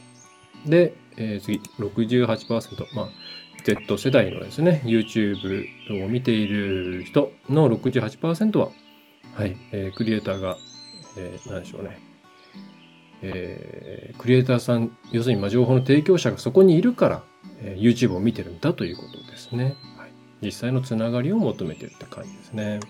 [0.67, 2.97] い、で、えー、次、68%。
[2.97, 3.09] まあ、
[3.65, 8.71] Z 世代のですね、YouTube を見ている人の68%は、
[9.35, 10.57] はい、えー、クリエイターが、
[11.19, 12.01] えー、何でしょうね。
[13.23, 17.23] えー、クリエイターさん、要するにまあ情報の提供者がそこにいるから、
[17.61, 19.77] えー、YouTube を見てるんだということですね。
[19.97, 22.81] はい、実際のつながりを求めてるって感じですね。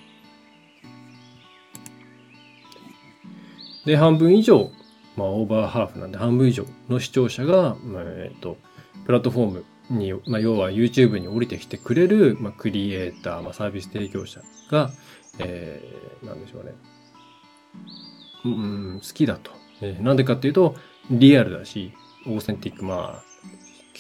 [3.86, 4.70] で、半分以上、
[5.16, 8.58] まあ、オーバーハーフなんで半分以上の視聴者が、まあ、えっ、ー、と、
[9.06, 14.90] プラットフォームに、まあ、要は YouTube に降りてきてくれる、まあ、クリエイター、まあ、サービス提供者が、
[15.38, 16.72] えー、なんでしょうね。
[18.44, 19.57] うん、好きだと。
[19.80, 20.76] えー、なんでかっていうと、
[21.10, 21.92] リアルだし、
[22.26, 23.28] オーセンティック、まあ、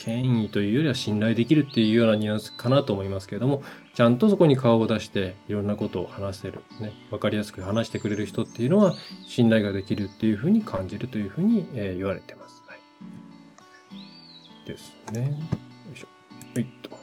[0.04, 3.62] 権威というよりは信頼できるっていうようなニュアンスかなと思いますけれども、
[3.94, 8.94] ちゃんとそこに顔を出していろんなことを話せる、ね、わかりやすく話してくれる人っていうのは
[9.26, 12.62] 信頼ができるっていうふうに感じるというふうに、えー、言われてます。
[12.68, 12.78] はい。
[14.68, 15.22] ですね。
[15.22, 15.28] よ
[15.92, 16.06] いしょ。
[16.54, 16.90] はいと。
[16.90, 16.98] よ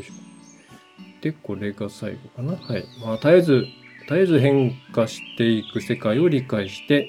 [0.00, 0.14] いしょ。
[1.20, 2.56] で、これが最後かな。
[2.56, 2.84] はい。
[3.04, 3.66] まあ、絶えず、
[4.08, 7.08] 絶えず変化していく世界を理解して、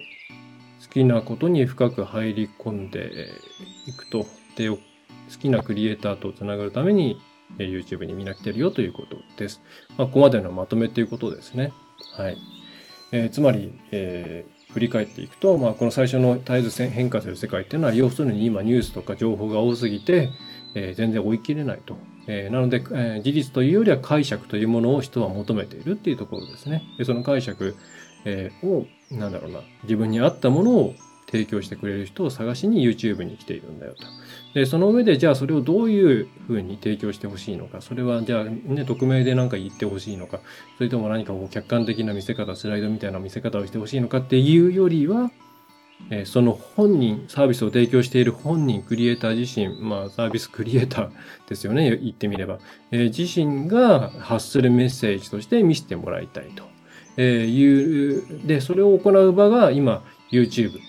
[0.88, 3.30] 好きなことに深く入り込んで
[3.88, 4.26] いくと。
[4.56, 4.80] で、好
[5.40, 7.20] きなクリエイターとつながるために
[7.58, 9.62] YouTube にみんな来てるよということです。
[9.98, 11.74] まあ、ここまでのまとめということですね。
[12.14, 12.38] はい。
[13.12, 20.30] えー、つまり、えー、振り返っていくと、まあ、この最初の絶えず変化する世界っていうのは、要するに今ニュースとか情報が多すぎて、
[20.76, 21.98] えー、全然追い切れないと。
[22.28, 26.84] え、なので、え、事実というよりは解釈というものを人は求めているっていうところですね。
[26.98, 27.76] でその解釈、
[28.26, 30.96] えー、を、なんだろうな、自分に合ったものを
[31.30, 34.08] 提供してくれる人を探しに YouTube に来ているんだよと。
[34.54, 40.40] で、その上で、じゃあそれをどういうふうに提供してほしいのか、それはじゃあね、匿名で何か言ってほしいのか、
[40.78, 44.20] それとも何かこう客観的な見せ方、スライドみたいな見せ方をしてほしいのか。
[44.20, 45.32] っていうよりは、
[46.10, 51.10] えその本人、サービスを提供している本人、クリエイター自身、まあサービスクリエイター
[51.50, 52.60] ですよね、言ってみれば、
[52.92, 56.64] え自身が発するメッセージとして見せてもらいたいと、
[57.18, 60.80] えいう、で、それを行う場が今 YouTube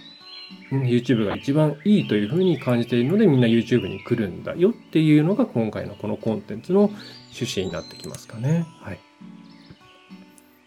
[0.71, 6.91] YouTube が一番いいというふうに感じているのでみんな YouTube に来るんだよっていうのが今回のこのコンテンツの
[7.35, 8.67] 趣旨になってきますかね。
[8.81, 9.01] はい。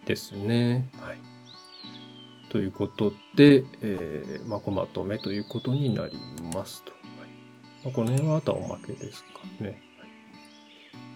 [0.06, 0.90] ですね。
[1.00, 1.18] はい。
[2.50, 6.18] ということで、えー、まあ、まとめということになり
[6.54, 6.92] ますと。
[6.92, 7.02] はい
[7.86, 9.82] まあ、この辺はあとはおまけですかね。
[10.00, 10.06] は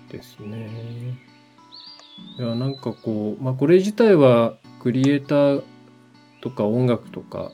[0.10, 1.35] い、ですね。
[2.38, 5.64] いや、なんかこう、まあ、これ自体はクリエイター
[6.42, 7.52] とか音楽とか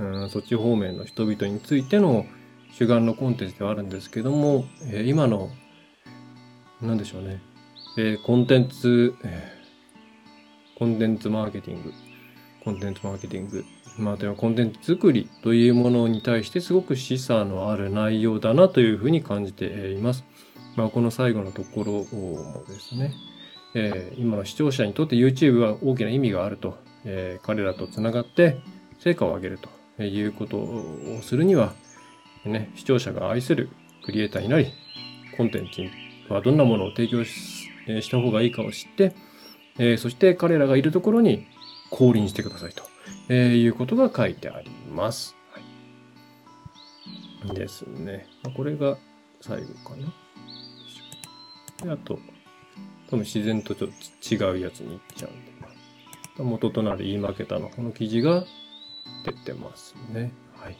[0.00, 2.24] うん、そっち方面の人々についての
[2.72, 5.50] 主眼のコンテンツではあるんですけども、えー、今の、
[6.80, 7.42] なんでしょうね、
[7.98, 9.14] えー、コンテンツ、
[10.78, 11.92] コンテンツマーケティング、
[12.64, 13.64] コンテンツマーケティング、
[13.98, 20.24] まあ、ではコンテンツ作りというものに対してすごく示唆のある内容だなというふうに感じています。
[20.76, 23.12] まあ、この最後のところもですね、
[23.74, 28.60] えー、今の視聴者にとって YouTube は大きな意味があると、えー、彼らとつながって
[28.98, 29.58] 成果を上げる
[29.96, 31.72] ということをするには、
[32.44, 33.70] ね、視聴者が愛する
[34.04, 34.72] クリエイターになり、
[35.36, 39.14] コンテンツはどんなものを提供しえー、した方がいいかを知って、
[39.78, 41.46] えー、そして彼らがいるところに
[41.90, 42.84] 降臨してくださいと、
[43.28, 45.36] えー、いうことが書いてあります。
[47.44, 48.26] はい、ですね。
[48.56, 48.98] これが
[49.40, 50.12] 最後かな。
[51.84, 52.18] であと、
[53.10, 55.50] 多分自然とちょっと違うやつに行っちゃうんで。
[56.42, 58.44] 元となる言い負けたのこの記事が
[59.24, 60.32] 出てますね。
[60.56, 60.76] はい。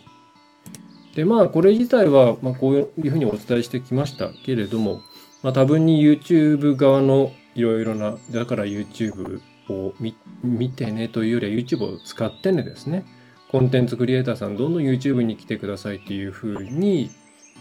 [1.14, 5.02] で、まあ、これ自体は、まあ、こういうふうにお伝えしてきましたけれども、
[5.42, 9.94] まあ、多分に YouTube 側のいろいろな、だから YouTube を
[10.42, 13.04] 見てねというよりは YouTube を使ってねですね、
[13.50, 17.10] コンテンツクリエイターさんどんどん YouTube に来てくださいっていうふうに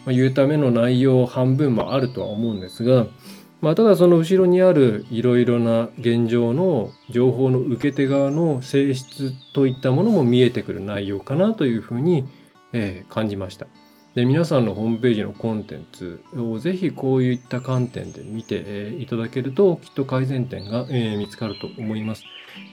[0.08, 3.08] 言うための内容半分もあるとは思うんですが、
[3.61, 12.25] まあ、ただその後ろにあるいろいろな現状の情報の受け手側の性質といったものも見えてくる内容かなというふうに、
[12.71, 13.67] えー、感じました。
[14.15, 22.23] で皆さんのホームページのコンテンツをぜひこういった観点で見て、えー、いただけるときっと改善点が、えー、見つかると思います。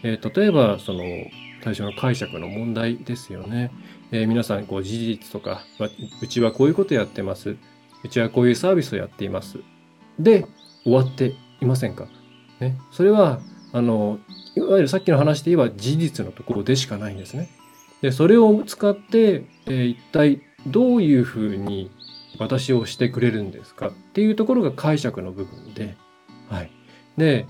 [0.02, 1.02] え例えばその
[1.62, 3.72] 最初の解釈の問題ですよね。
[4.12, 5.62] え皆さんこう事実とか
[6.22, 7.56] うちはこういうことやってます。
[8.04, 9.58] うちはこういうサービスをやっています。
[10.18, 10.46] で、
[10.86, 12.06] 終わっていませんか？
[12.60, 13.40] ね、それは
[13.72, 14.18] あの
[14.54, 17.50] いわゆるさっきの話で言えば事実のところでしかないんですね。
[18.00, 21.90] でそれを使って、えー、一体どういうふうに
[22.38, 23.88] 私をしてくれるんですか？
[23.88, 25.96] っていうところが解釈の部分で、
[26.48, 26.70] はい。
[27.16, 27.46] で、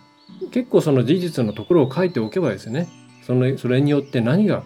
[0.51, 2.89] 結構その事実のところを書いておけばですね、
[3.27, 4.65] そのそれによって何が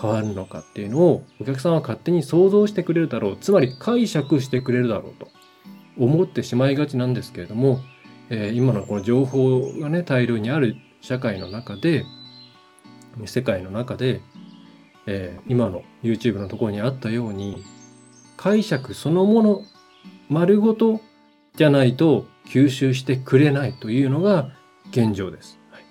[0.00, 3.36] 変わるのかっていうのをお客さんは勝手に想像してくれるだろう。
[3.40, 5.28] つまり解釈してくれるだろうと
[5.96, 7.80] 思ってしまいがちなんですけれども、
[8.34, 12.06] えー、今のこの情報がね大量にある社会の中で
[13.26, 14.22] 世界の中で、
[15.06, 17.62] えー、今の YouTube のところにあったように
[18.38, 19.62] 解釈そのもの
[20.30, 21.02] 丸ごと
[21.56, 24.48] じゃないと吸収してくれないというのが
[24.90, 25.58] 現状です。
[25.70, 25.84] はい、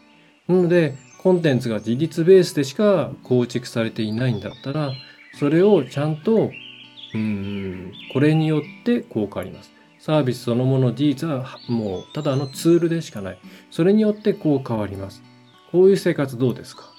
[0.47, 4.91] なのでコンテンツが事実ベースでしか構築されていないんだったら
[5.37, 6.49] それをちゃんと
[7.13, 9.80] うんこれによってこう変わります。
[10.01, 13.39] サービスそのもの事実はもうただのツールでしかない。
[13.69, 15.21] それによってこう変わります。
[15.71, 16.91] こういう生活どうですか？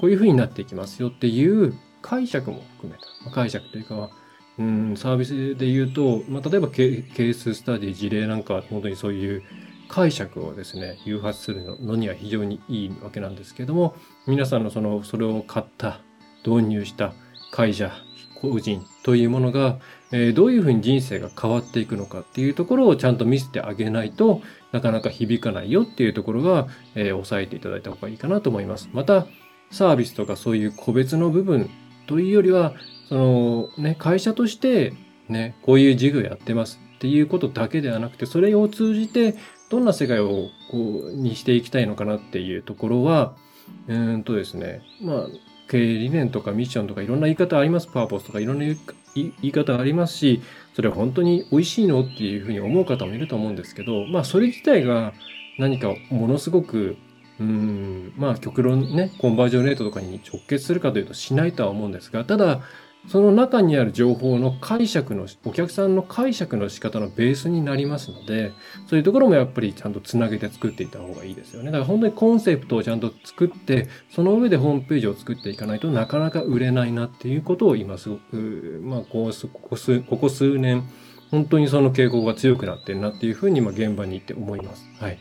[0.00, 3.30] こういうふうになっていきますよっていう解釈も含めた。
[3.30, 4.10] 解釈というか、
[4.58, 9.42] うん、サービスで言うと、まあ、例えばケーススタディ、事例なんかは本当にそういう
[9.88, 13.94] 解釈をですね、誘発するのには非常にいいわけなんですけども、
[14.26, 16.00] 皆さんのその、それを買った、
[16.44, 17.14] 導入した
[17.52, 17.92] 会社、
[18.40, 19.78] 個人というものが、
[20.10, 24.40] えー、どういうふうに人生が変わっていくのかっていうところをちゃんと見せてあげないと
[24.72, 28.88] なかなか響かないよっていうところが、えー、押さえていただいた方がいいかなと思います。
[28.92, 29.26] また
[29.70, 31.68] サービスとかそういう個別の部分
[32.06, 32.74] というよりは
[33.08, 34.94] そのね会社として
[35.28, 39.36] ねこういう事業やってますっていうことだけではなくてそれを通じて
[39.68, 43.34] どんな世界をこうにしていきたいのかなっていうところは
[43.86, 45.26] うんとですねまあ
[45.68, 47.86] 経営理念とかミッションとかいろんな言い方あります。
[47.86, 48.64] パーポスとかいろんな
[49.14, 50.42] 言い方ありますし、
[50.74, 55.12] それは本当に美味しいのっていうふうに思う方もいると思うんですけど、まあそれ自体が
[55.58, 56.96] 何かものすごく、
[57.40, 62.62] うん、まあ極論ね、コンバージョンレートとかに直結するかというとしないとは思うんですが、ただ、
[63.06, 68.52] その中にある情報の解釈の、お客さんの解釈の仕方のベースになりますので、
[68.86, 71.66] そういうところもやっぱりちゃんとつなげて作っていった方がいいですよね。
[71.66, 79.30] だから本当にコンセプトをちゃんと作って、その上でホームページを作っていかないとなかなか売れないなっていうことを今すごく、まあこ
[79.62, 80.82] こ数、ここ数年、
[81.30, 84.84] 本当にその傾向が強くなってるなっていうふうに今現場に行って思います。
[84.98, 85.18] はい。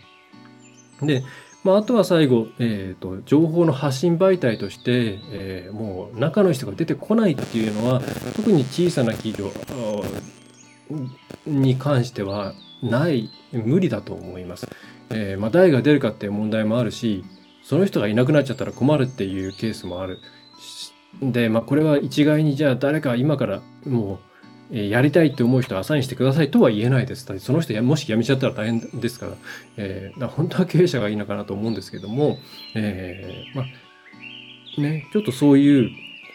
[1.04, 1.24] で、
[1.68, 8.02] まあ、あとは最後、えーと、情報の発信媒体として、えー、もう中の人が出てこないっていうのは
[8.38, 9.52] 特に小さな企業
[11.46, 14.70] に関してはない無理だと思います。
[15.10, 17.26] えー、まあ、誰が出るかっていう問題もあるし
[17.64, 20.20] その人がいなくなっちゃったら困るっていうケースもある。
[21.22, 24.20] で、まあ、これは一概にじゃあ誰か今からもう
[24.72, 27.26] えやりたいって思う人はアサインしてくださいとは言えないです。
[27.40, 29.32] その人やもし辞めちゃったら大変ですから、
[29.78, 32.38] えー、本当は経営者がいいのかなと思うんですけども、
[32.76, 33.64] えー、ま
[34.78, 35.90] あ、ね、ちょっとそういう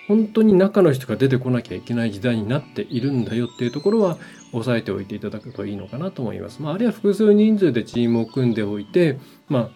[0.09, 4.19] 本当に中の人が出てこなきゃいけない時代になっているんだよっていうところは
[4.53, 6.61] 押さえておいていただくといいのかなと思います。
[6.61, 9.19] まあ、あるいは複数人数でチームを組んでおいて、
[9.49, 9.71] まあ、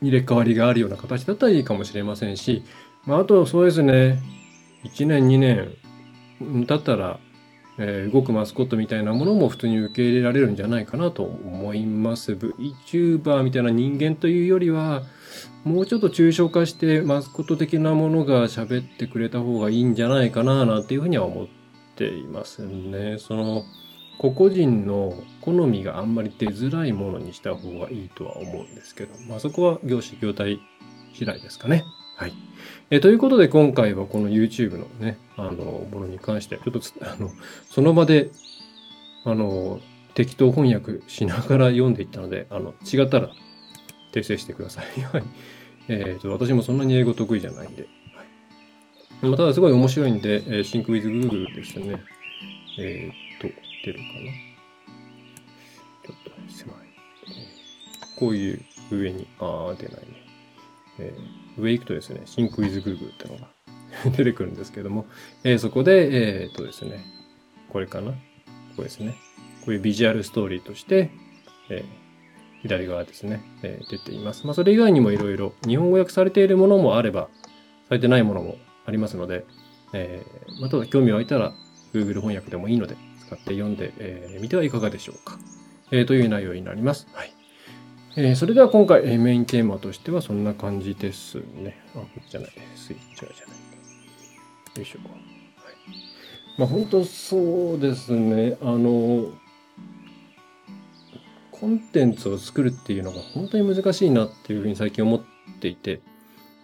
[0.00, 2.62] 入れ替わりがあるような形だったらいいかもしれませんし、
[3.04, 4.20] まあ、あとそうですね、
[4.84, 7.20] 1年2年だったら
[7.78, 12.32] えー、動くマスコットみたいなものも普通に受け入れられるんじゃないかなと思います。
[12.32, 15.04] VTuber みたいな人間というよりは、
[15.64, 21.46] もうちょっと抽象化してマスコット的なものが喋ってくれた方がいいんじゃないかななんていうふうには思っ
[21.94, 23.18] ていますね。
[23.18, 23.64] その
[24.18, 30.60] 個々人の好みがあんまり出づらいものにした方がいいとは思うんですけど、まあそこは業種業態
[31.14, 31.84] 次第ですかね。
[32.16, 32.32] はい。
[32.90, 37.30] えということで今回はこの YouTube のね、あの、ものに関して、ちょっと あの、
[37.68, 38.30] その場で、
[39.24, 39.80] あの、
[40.14, 43.30] 適当翻訳しながら読んでいったので、あの、違ったら
[44.12, 45.00] 訂正してください。
[45.12, 45.22] はい。
[45.88, 47.82] えっ、ー、と、私もそんなに英語得意じゃないんで。
[48.14, 49.26] はい。
[49.26, 52.02] まあ、ただすごい面白いんで、えー、 Think with Google ですね。
[52.78, 54.48] えっ、ー、と、出るかな。
[56.06, 56.76] ちょっと狭い。
[58.16, 58.60] こういう
[58.90, 60.06] 上に、あー、出ないね。
[61.00, 63.48] えー、上行くとですね、シンクウィズ Google ってのが
[64.16, 65.06] 出てくるんですけども、
[65.44, 67.04] えー、そこで、えー、っとですね、
[67.68, 68.12] これかな？
[68.12, 68.16] こ
[68.76, 69.16] こですね。
[69.64, 71.10] こういうビジュアルストーリーとして、
[71.68, 74.46] えー、左側ですね、えー、出ています。
[74.46, 77.28] まあ、それ以外にもいろいろ日本語訳されているものもあれば、
[77.88, 78.56] されてないものも
[78.86, 79.44] ありますので、
[79.92, 81.52] えー、ま、ただ興味湧いたら
[81.92, 82.96] Google 翻訳でもいいので、
[83.26, 85.38] 使って読んでみ、えー、てはいかがでしょうか。
[85.90, 87.08] えー、という内容になります。
[87.12, 87.37] はい。
[88.20, 91.80] えー、それでは今回、え、メインテーマとしてはそんな感じですね。
[91.94, 92.50] あ、じゃない。
[92.74, 93.56] スイッチャーじゃない。
[94.78, 94.98] よいしょ。
[94.98, 95.18] はい。
[96.58, 98.56] まあ本当そうですね。
[98.60, 99.30] あの、
[101.52, 105.20] コンテンツを作るっていうのが本当に難しいなっていうふうに最近思っ
[105.60, 106.00] ていて、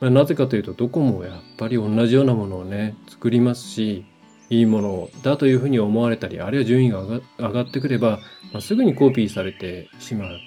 [0.01, 4.05] まあ、なぜかというとどこもやっぱり同じようなものをね、作りますし、
[4.51, 8.19] いいものだというふうに思われたり、あるいは順位が上がってくれば、
[8.53, 10.41] まあ、すぐにコピーされてしまう。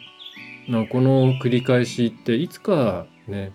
[0.68, 3.52] まあ、この繰り返しっていつかね、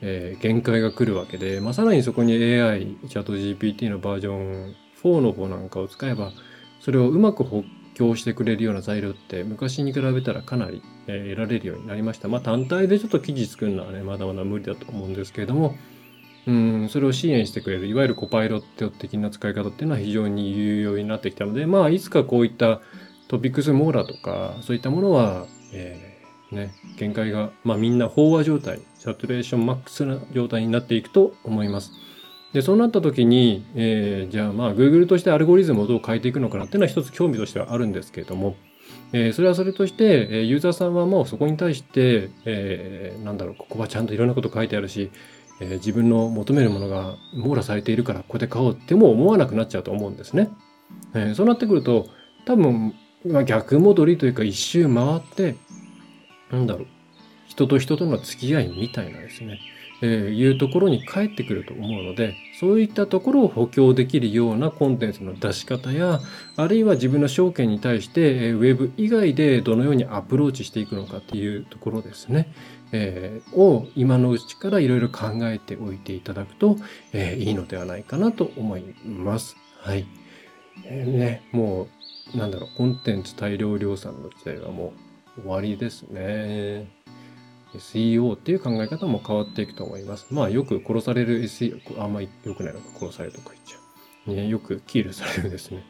[0.00, 6.32] えー、限界が来るわけで、まあ、さらにそこに AI、チャット GPT のバージョン4の方なんかを使えば、
[6.80, 12.28] それをうまく補強してくれるような材料って昔に比べたらかなり、えー、得られるようになりました。
[12.28, 15.76] まあ単体でちょっと記事作るのはね、まだまだ無理だと思うんですけれども、
[16.46, 22.80] うん、それを支援してくれる、いわゆるコパイロット的な使い方っていうのは非常に有用になってきたので、まあ、いつかこういった
[23.28, 26.13] トピックスモーラとか、そういったものは、えー、
[26.54, 31.92] ね、限界が、まあみんな飽和状態、サチュレーションマックスな状態になっていくと思います。
[32.52, 38.56] で、そうなった時に、えー、じゃあまあ Google としてアルゴリズムをどう変えていくのかなっていうのは一つ興味としてはあるんですけれども、
[39.12, 45.10] えー、それはそれとして、えユーザーさんはもうそこに対して、えー、なんだろう、ここはちゃんといろんなこと書いてあるし、
[45.60, 50.50] えー、自分の求めるものが網羅されているからここで買おうっても思わなくなっちゃうと思うんですね。
[51.14, 52.06] えー、そうなってくると
[52.44, 52.94] 多分、
[53.26, 55.56] まあ、逆戻りというか一周回って
[56.50, 56.86] なんだろう
[57.46, 59.60] 人と人との付き合いみたいなですね、
[60.02, 66.20] えー、いうところに帰ってくると思うのでそういったところを補強できるようなコンテンツの出し方や
[66.56, 72.52] あるいは自分の証券に対して、えー、ウェブ以外でどのようにアプローチしていくのかっていうところですね。
[72.96, 76.76] えー、を今のうちからいろいろ考えておいていただくと、
[77.12, 79.56] えー、いいのではないかなと思います。
[79.80, 80.06] はい。
[80.84, 81.88] えー、ね、も
[82.34, 85.03] う、なんだろう、コンテンツ大量量産の時代はもう
[85.40, 86.88] 終わりですね。
[87.74, 90.26] SEO っていう考え方も変わっていくと思います。
[90.30, 93.76] まあよく殺される SEO、あんまり良くないのか殺されるとか言っちゃ
[94.28, 94.34] う。
[94.34, 95.84] ね、よくキールされるですね。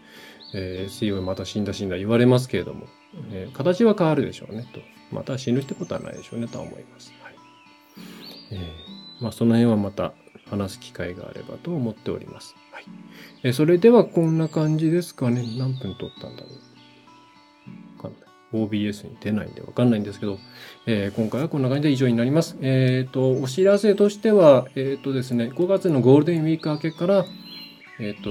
[0.54, 2.86] えー、SEO また死んだ死んだ言われますけれども、
[3.32, 4.80] えー、形は変わるでしょうねと。
[5.14, 7.12] また死ぬってことはないでしょうねとは思います。
[7.22, 7.34] はい。
[8.52, 10.14] えー、まあその辺はまた
[10.48, 12.54] 話す機会があればと思っております。
[12.72, 12.84] はい。
[13.42, 15.44] えー、それではこんな感じですかね。
[15.58, 16.73] 何分撮ったんだろう。
[18.54, 20.38] OBS に出ないんでわかんないんですけど、
[20.86, 22.56] えー、今回はこんな感じで以上になります。
[22.60, 27.24] えっ、ー、と、お知らせとしては、えっ、ー、とですね、5月のゴールデンウィーク明けから、
[27.98, 28.30] えっ、と、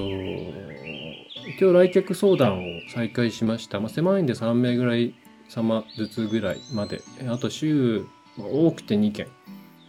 [1.48, 2.62] 一応来客相談を
[2.92, 3.80] 再開しました。
[3.80, 5.14] まあ、狭いんで3名ぐらい
[5.48, 7.02] 様ずつぐらいまで。
[7.28, 8.06] あと週
[8.36, 9.28] ま、多くて2件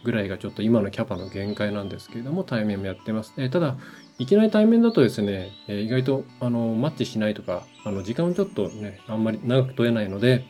[0.04, 3.34] ぐらいがちょっと今のキャパの限界なんですけれども、対面もやってます。
[3.38, 3.76] えただ、
[4.18, 10.44] いきなり対面だとですね、え意外とあのマッチしないとか、あの時間をちょっとね、あんまり長く取れないので、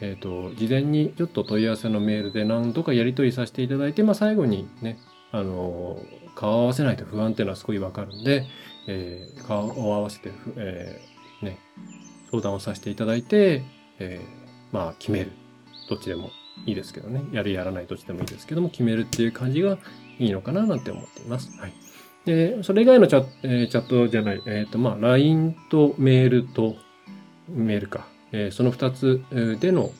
[0.00, 4.98] えっ、ー、と、事前にちょっと問い合わせのメールで何度かやり取りさせていただいて、まあ最後にね、
[5.32, 5.98] あの、
[6.34, 8.46] 顔を合わせないと不安っていうのはすごいわかるんで、
[8.88, 11.58] えー、顔を合わせて、えー、ね、
[12.30, 13.62] 相談をさせていただいて、
[13.98, 15.32] えー、まあ決める。
[15.88, 16.30] どっちでも
[16.66, 17.22] いいですけどね。
[17.32, 19.78] やるやらないどっちでもいいですけども、決めるっていう感じが
[20.18, 21.58] いいのかななんて思っています。
[21.58, 21.83] はい。
[22.26, 26.76] で、それ以外のチャ,、えー、チャットじゃない、えっ、ー、と、まあ、LINE とメールと、
[27.48, 28.06] メールか。
[28.32, 29.22] えー、その2つ
[29.60, 29.92] での、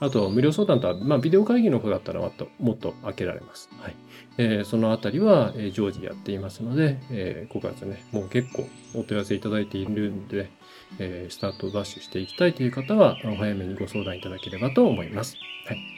[0.00, 3.70] あと、無料相談とは、まあ、ビデオ会議の方だったらもっと、もっと開けられます。
[3.80, 3.94] はい。
[4.36, 10.50] えー、そのあたりは、えー、常時やっていますので、えー、5月ね、もう結構お問い合わせいただいているんで、
[10.98, 15.36] えー、スタートダッシュしていきたいという方は、お早めにご相談いただければと思います。
[15.66, 15.91] はい。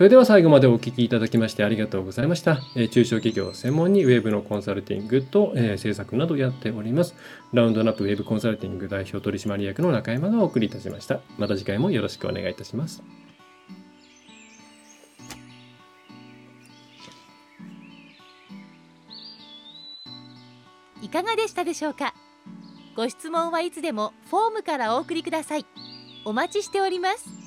[0.00, 2.62] それでは最後までお聞きいただきましてありがとうございました。
[2.74, 7.14] えー、中小企業専門にウェブのコンサルティングと、えー、制作などやっております。
[7.52, 11.20] ラウンドナップウェブコンサルティング代表取締役の中山がお送りいたしました。
[11.36, 13.02] また次回もよろしくお願いいたします。
[21.02, 22.14] いかがでしたでしょうか？
[22.96, 25.66] ご質問はいつでもフォームからお送りください
[26.24, 27.39] お待ちしております